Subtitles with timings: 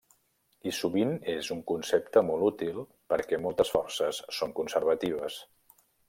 [0.69, 2.79] I sovint és un concepte molt útil
[3.13, 5.37] perquè moltes forces són conservatives.